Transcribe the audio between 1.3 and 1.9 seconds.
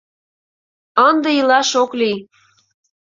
илаш